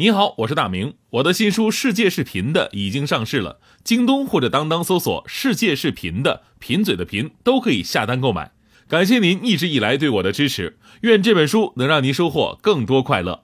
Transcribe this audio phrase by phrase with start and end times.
[0.00, 0.94] 你好，我是大明。
[1.10, 8.52] 我的新书《世界是贫的》已经上市了，京东或者当当搜索“世界是贫的”，贫嘴的贫都可以下单购买。
[8.86, 13.42] 感谢您一直以来对我的支持，愿这本书能让您收获更多快乐。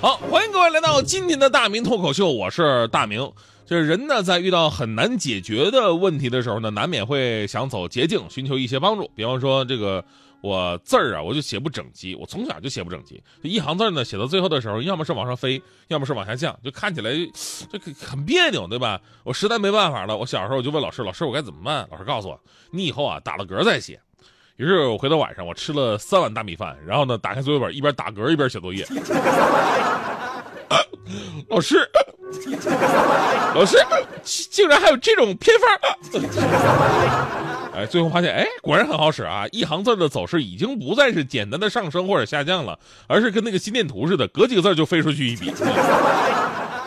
[0.00, 3.30] 好，欢迎各位来到今天的大明脱口秀，我是大明。
[3.66, 9.10] 就是人呢，在遇到很难解决的问题的时候呢，难免会想走捷径，寻求一些帮助。
[9.14, 10.02] 比方说，这个
[10.40, 17.10] 我字儿啊，我就写不整齐，我从小就写不整齐，一行字呢，写到最后的时候，要么是往上飞，要么是往下降，就看起来
[17.70, 18.98] 这个很别扭，对吧？
[19.22, 21.86] 我实在没办法了，我小时候我就问老师，老师我该怎么办？
[21.90, 22.40] 老师告诉我，
[22.70, 24.00] 你以后啊打了嗝再写。
[24.60, 28.86] 于是我回到晚上，我吃了三碗大米饭，然后呢，打开作业本，一边打嗝一边写作业。
[31.48, 31.90] 老师，
[33.54, 33.78] 老师，
[34.22, 35.66] 竟然还有这种偏方！
[37.74, 39.46] 哎，最后发现，哎，果然很好使啊！
[39.50, 45.50] 一行字的走势已经不再是简单的上升或者下降了，而是跟那个心电图似的，隔几个字就飞出去一笔。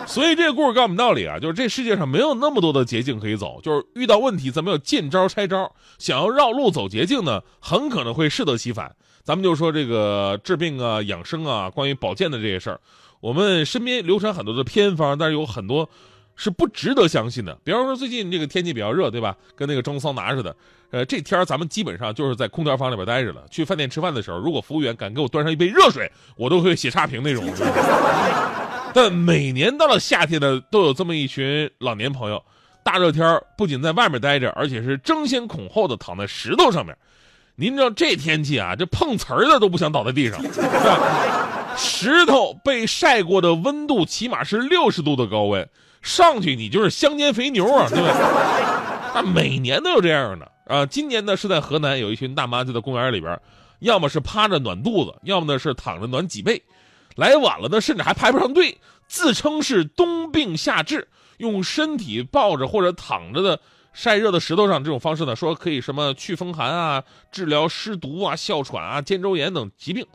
[0.07, 8.95] 所以这个故事告诉我们道理啊，就是这世界上没有那么多的捷径可以走，就是遇到问题咱们要见招拆招，想要绕路走捷径呢，很可能会适得其反。
[9.23, 12.79] 咱们就说这个治病啊、养生啊，关于保健的这些事儿，
[13.21, 15.89] 我们身边流传很多的偏方，但是有很多
[16.35, 17.57] 是不值得相信的。
[17.63, 19.35] 比方说最近这个天气比较热，对吧？
[19.55, 20.55] 跟那个蒸桑拿似的。
[20.91, 23.43] 呃，这天儿咱们基本上就是在空调房里边待着了。
[23.49, 27.43] 去饭店吃饭的时候，如果服务员敢给我端上一杯热水，我都会写差评那种。
[28.95, 32.43] 但每年到了夏天呢，都有这么一群老年朋友，
[32.83, 36.95] 大热天不仅在外面待着，而且是争先恐后的躺在石头上面。
[37.55, 41.75] 您知道这天气啊，这碰瓷儿的都不想倒在地上， 是吧？
[41.75, 45.67] 石头被晒过的温度起码是六十度的高温，
[46.01, 48.09] 上去你就是香煎肥牛啊，对吧？
[49.13, 50.85] 啊，每年都有这样的啊。
[50.85, 53.39] 今年呢是在河南，有一群大妈就在公园里边，
[53.79, 56.61] 要么是趴着暖肚子，要么呢是躺着暖脊背。
[57.15, 61.07] 来晚了呢，甚至还排不上队，自称是冬病夏治，
[61.37, 63.59] 用身体抱着或者躺着的
[63.93, 70.05] 晒热的石头上这种方式呢，说可以什么祛风寒啊，治疗湿毒啊、哮喘啊、肩周炎等疾病。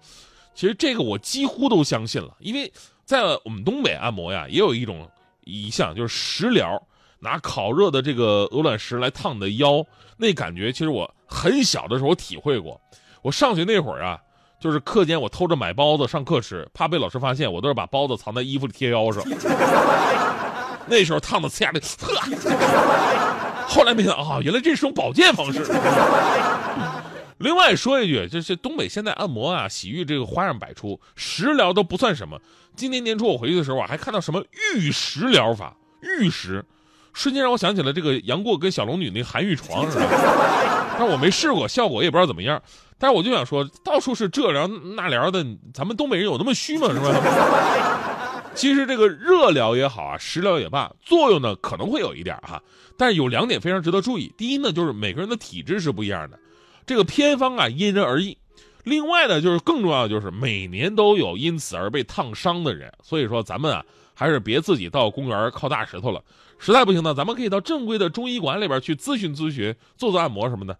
[0.54, 2.72] 其实这个我几乎都相信了，因为
[3.04, 5.08] 在我们东北按摩呀，也有一种
[5.44, 6.82] 一项就是食疗，
[7.20, 9.84] 拿烤热的这个鹅卵石来烫你的腰，
[10.16, 12.80] 那感觉其实我很小的时候我体会过。
[13.22, 14.18] 我上学那会儿啊。
[14.60, 19.22] 就是课间我偷着买包子上课吃，怕被老师发现，我都是把包子藏在衣服里贴腰上。
[20.86, 23.66] 那时候烫的呲牙的，呵。
[23.68, 25.64] 后来没想到啊，原来这是种保健方式。
[27.38, 32.40] 另外说一句，就是东北现在按摩啊、洗浴这个花样百出，食疗都不算什么。
[32.74, 34.42] 今年年初我回去的时候啊，还看到什么
[34.74, 36.64] 玉石疗法，玉石，
[37.12, 40.08] 瞬间让我想起了这个杨过跟小龙女那寒玉床似的。
[40.98, 42.60] 但我没试过，效果也不知道怎么样。
[42.98, 46.88] 但是我就想说，到处是这聊那聊的，咱们东北人有那么虚吗？
[46.88, 48.42] 是吧？
[48.54, 52.60] 其实这个热聊也好啊，食疗也罢，作用呢可能会有一点哈，
[52.96, 54.34] 但是有两点非常值得注意。
[54.36, 56.36] 第一呢，就是每个人的体质是不一样的，
[56.84, 58.36] 这个偏方啊因人而异。
[58.82, 66.20] 另外呢，就是更重要的就是每年都有因此而被烫伤的人，所以说咱们啊还是别自己到公园靠大石头了。
[66.58, 70.76] 实在不行呢，咱们可以到正规的中医馆里边去咨询咨询，做做按摩什么的。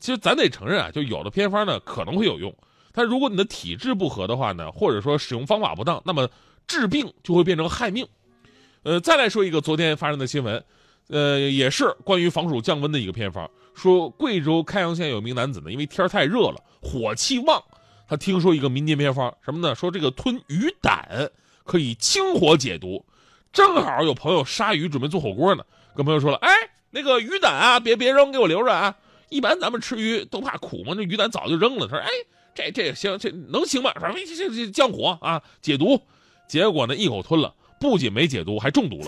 [0.00, 2.52] 其实咱得承认啊，就有的偏方呢可能会有用，
[2.92, 6.28] 但如果你的体质不合的话呢，或者说使用方法不当，那么
[6.66, 8.06] 治病就会变成害命。
[8.82, 10.64] 呃，再来说一个昨天发生的新闻，
[11.08, 13.48] 呃，也是关于防暑降温的一个偏方。
[13.74, 17.62] 说贵州开阳县有名男子呢，因为天太热了，火气旺，
[18.08, 19.74] 他听说一个民间偏方，什么呢？
[19.74, 21.30] 说这个吞鱼胆
[21.64, 23.04] 可以清火解毒。
[23.52, 25.64] 正好有朋友杀鱼准备做火锅呢，
[25.94, 26.50] 跟朋友说了，哎，
[26.90, 28.96] 那个鱼胆啊，别别扔，给我留着啊。
[29.30, 31.86] 一般咱们吃鱼都怕苦嘛，那鱼胆早就扔了。
[31.86, 32.10] 他说：“哎，
[32.54, 33.90] 这这行，这能行吗？
[33.98, 35.98] 反正这这这降火啊，解毒。”
[36.46, 39.06] 结果呢，一口吞了，不仅没解毒，还中毒了。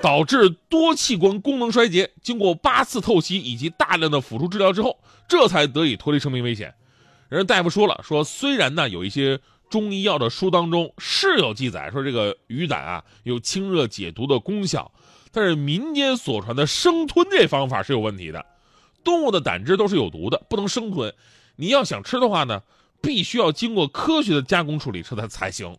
[0.00, 2.10] 导致多器官功能衰竭。
[2.22, 4.98] 经过八次透析以及大量的辅助治疗之后，
[5.28, 6.74] 这才得以脱离生命危险。
[7.28, 9.38] 人大夫说了，说虽然呢有一些
[9.70, 14.90] 中医药的书当中是有记载说这个鱼胆啊有清热解毒的功效，
[15.30, 18.44] 但是民间所传的生吞这方法是有问题的。
[19.04, 21.14] 动物的胆汁都是有毒的，不能生吞。
[21.56, 22.62] 你要想吃的话呢，
[23.00, 25.76] 必须要经过科学的加工处理，吃它才行。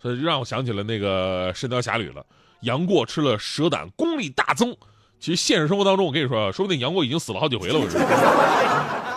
[0.00, 2.24] 所以就让我想起了那个《神雕侠侣》了。
[2.60, 4.76] 杨过吃了蛇胆，功力大增。
[5.18, 7.78] 其实现实生活当中，我跟你说，说不定杨过已经死了好几回了。
[7.78, 9.07] 我。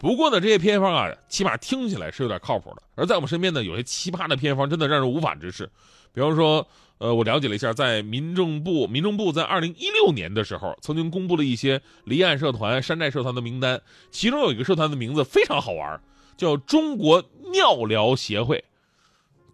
[0.00, 2.82] 不过呢，这些偏方啊，起码听起来是有点靠谱的。
[2.94, 5.68] 而在我们身边呢，有些奇葩的偏方真的让人无法直视。
[6.14, 6.66] 比方说，
[6.96, 13.78] 呃，我了解了一下，在民政部，民政部在二零一六年的时候，曾经公布了一些离岸社团、山寨社团的名单，
[14.10, 16.00] 其中有一个社团的名字非常好玩，
[16.34, 17.22] 叫中国
[17.52, 18.64] 尿疗协会。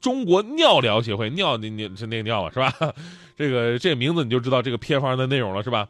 [0.01, 2.73] 中国尿疗协会，尿你你是那个尿啊，是吧？
[3.37, 5.89] 这个这个名字你就知道这个偏方的内容了，是吧？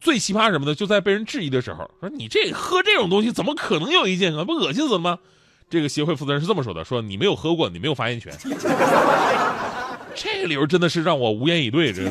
[0.00, 0.74] 最奇葩什么呢？
[0.74, 4.46] 就在被人质疑的时候，说你这喝这种东西怎么可能有益健康？
[4.46, 5.18] 不恶心死了吗？
[5.68, 8.32] 这个协会负责人是这么说的：说你没有喝过，你没有发言权。
[10.14, 11.92] 这个理由真的是让我无言以对。
[11.92, 12.08] 这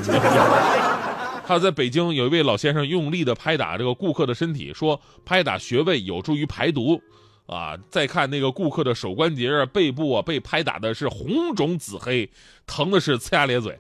[1.46, 7.02] 还有在北京有一位老先生用力的拍打这个顾客的身体，说拍打穴位有助于排毒。
[7.48, 12.28] 啊，再看那个顾客的手关节啊、背部啊，被拍打的是红肿紫黑，
[12.66, 13.80] 疼的是呲牙咧嘴。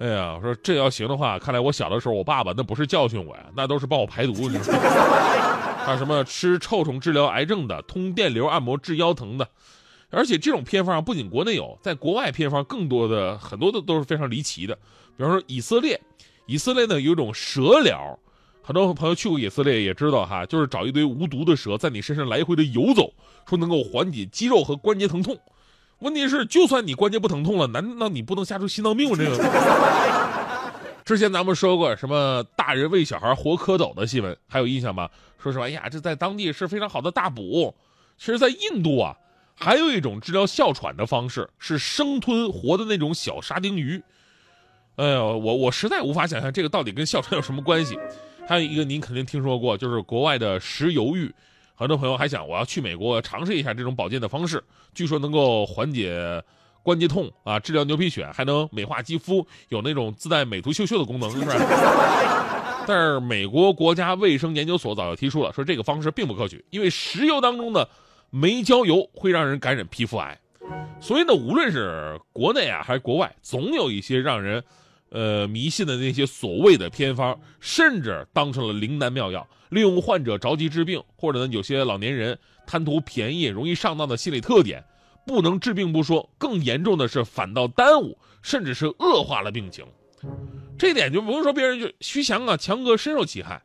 [0.00, 4.32] 哎呀，我说这要行的话，看来我小的时候，我爸爸那不是教训我呀，那都是帮我排毒。
[5.84, 9.46] 还有什么吃臭虫治疗癌症的，通电流按摩治腰疼的，
[10.08, 14.74] 而且这种偏方不仅国内有，在国外偏方更多的很多的都是非常离奇的。
[15.18, 16.00] 比方说以色列，
[16.46, 18.18] 以色列呢有一种蛇疗。
[18.62, 23.12] 很多朋友去过以色列也知道哈，就是找一堆无毒的蛇在你身上来回的游走，
[23.46, 25.36] 说能够缓解肌肉和关节疼痛。
[26.00, 29.36] 问题是，就算你关节不疼痛了，难道你不能吓出心脏病这个？
[31.04, 35.08] 之前咱们说过什么大人喂小孩活蝌蚪的新闻，还有印象吗？
[35.42, 37.74] 说实话，哎呀，这在当地是非常好的大补。
[38.16, 39.16] 其实，在印度啊，
[39.54, 44.02] 还有一种治疗哮喘的方式是生吞活的那种小沙丁鱼。
[44.96, 47.98] 哎呦，我我实在无法想象这个到底跟哮喘有什么关系。
[48.46, 51.32] 还有一个您肯定听说过，就是国外的食鱿鱼，
[51.80, 54.62] 很多朋友还想我要去美国尝试一下这种保健的方式，
[54.92, 56.44] 据说能够缓解
[56.82, 61.56] 关节痛啊，治疗牛皮癣，还能美化肌肤，有那种自带美图秀秀的功能，是不是？
[62.86, 67.88] 但是美国国家卫生研究所早就提出了，说这个方式并不可取，因为石油当中的
[68.28, 70.38] 煤焦油会让人感染皮肤癌，
[71.00, 74.62] 所以呢，无论是国内啊还是国外，总有一些让人。
[75.10, 84.84] 呃，迷信的那些所谓的偏方，甚至当成了灵丹妙药，利用患者着急治病，或者呢，有些老年人贪图便宜、容易上当的心理特点，
[85.26, 89.84] 不能治病不说，更严重的是反倒耽误，甚至是恶化了病情。
[90.78, 93.62] 这点就不用说别人，就徐强啊，强哥深受其害。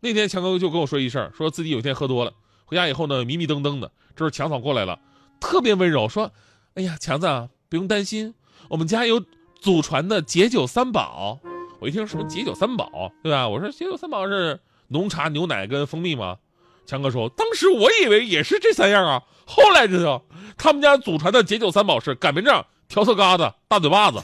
[0.00, 2.32] 那天强哥就跟我说一事儿，说自己有一天喝多了，
[2.64, 3.92] 回家以后呢，迷迷瞪瞪的。
[4.14, 4.98] 这时候强嫂过来了，
[5.40, 6.32] 特别温柔说
[6.72, 8.32] ：“哎呀，强子啊不用担心，
[8.70, 9.22] 我们家有。”
[9.60, 11.38] 祖传的解酒三宝，
[11.80, 13.48] 我一听什么解酒三宝，对吧？
[13.48, 16.36] 我说解酒三宝是浓茶、牛奶跟蜂蜜吗？
[16.86, 20.22] 强哥说，当时我以为也是这三样啊，后来知道
[20.56, 24.22] 他们家祖传的解酒三宝是擀面杖、调色疙瘩、大嘴巴子。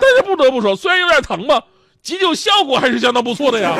[0.00, 1.62] 但是不得不说，虽然有点疼吧，
[2.02, 3.74] 解酒效果还是相当不错的呀。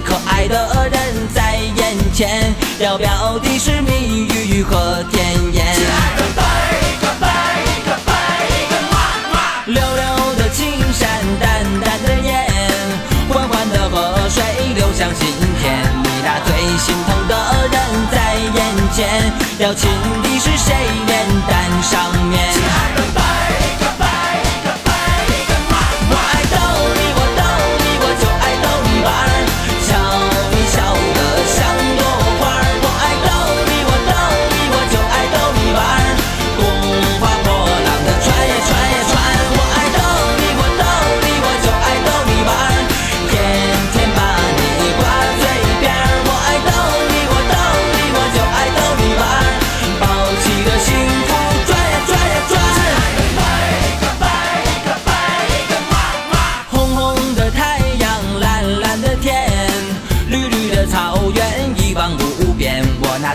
[0.00, 5.74] 可爱的人在眼前，遥遥的是蜜语和甜言。
[5.74, 6.42] 亲爱的，拜
[7.00, 7.26] 个拜
[7.84, 8.10] 个拜
[8.70, 8.94] 个么
[9.32, 9.34] 么。
[9.66, 10.60] 溜溜的青
[10.92, 11.08] 山，
[11.40, 12.46] 淡淡的烟，
[13.28, 14.42] 缓缓的河水
[14.74, 15.26] 流向心
[15.60, 15.82] 田。
[16.02, 17.32] 你那最心疼的
[17.70, 17.74] 人
[18.10, 18.58] 在眼
[18.94, 19.90] 前，要亲
[20.22, 20.74] 的是谁
[21.06, 22.40] 脸蛋上面？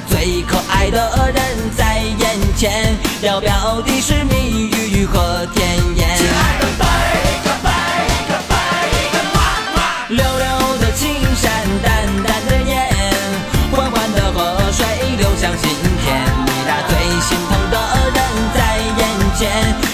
[0.05, 6.17] 最可爱的人在眼前，要表的是蜜语和甜言。
[6.17, 6.85] 亲爱的贝
[7.43, 7.69] 克贝
[8.27, 8.53] 克贝
[9.11, 9.37] 克妈
[9.75, 9.77] 妈，
[10.09, 11.51] 溜溜的青山，
[11.81, 12.87] 淡淡的烟，
[13.71, 14.85] 缓缓的河水
[15.17, 15.69] 流向心
[16.03, 16.21] 田。
[16.45, 17.75] 你那最心疼的
[18.13, 18.17] 人
[18.53, 19.01] 在眼
[19.35, 19.41] 前，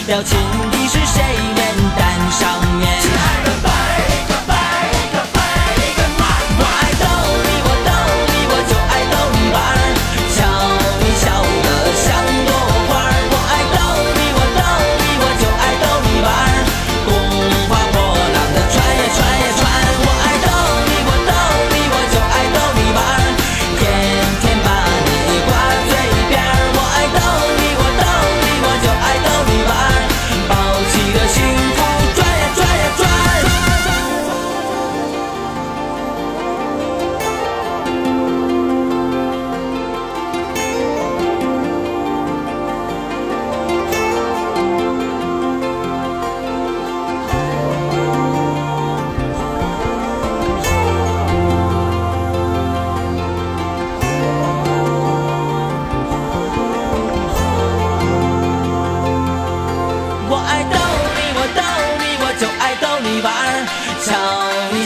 [0.07, 0.37] 要亲
[0.71, 1.52] 的是谁？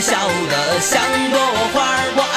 [0.08, 0.16] 笑
[0.48, 1.38] 得像朵
[1.74, 2.27] 花